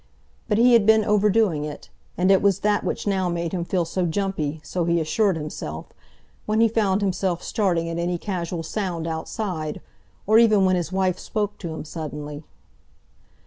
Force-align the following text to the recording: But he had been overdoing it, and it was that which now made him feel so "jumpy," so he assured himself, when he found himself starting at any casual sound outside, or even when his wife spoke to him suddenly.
But 0.49 0.57
he 0.57 0.73
had 0.73 0.87
been 0.87 1.05
overdoing 1.05 1.63
it, 1.63 1.91
and 2.17 2.31
it 2.31 2.41
was 2.41 2.61
that 2.61 2.83
which 2.83 3.05
now 3.05 3.29
made 3.29 3.51
him 3.51 3.63
feel 3.63 3.85
so 3.85 4.07
"jumpy," 4.07 4.59
so 4.63 4.83
he 4.85 4.99
assured 4.99 5.35
himself, 5.37 5.93
when 6.47 6.59
he 6.59 6.67
found 6.67 7.01
himself 7.01 7.43
starting 7.43 7.87
at 7.87 7.99
any 7.99 8.17
casual 8.17 8.63
sound 8.63 9.05
outside, 9.05 9.79
or 10.25 10.39
even 10.39 10.65
when 10.65 10.75
his 10.75 10.91
wife 10.91 11.19
spoke 11.19 11.55
to 11.59 11.71
him 11.75 11.85
suddenly. 11.85 12.43